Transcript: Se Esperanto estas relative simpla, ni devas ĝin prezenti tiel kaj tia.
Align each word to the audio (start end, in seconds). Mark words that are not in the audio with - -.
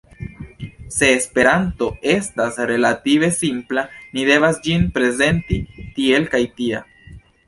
Se 0.95 1.13
Esperanto 1.13 1.89
estas 2.13 2.57
relative 2.71 3.29
simpla, 3.35 3.83
ni 4.17 4.25
devas 4.31 4.57
ĝin 4.69 4.87
prezenti 4.97 5.61
tiel 5.99 6.27
kaj 6.33 6.41
tia. 6.61 6.81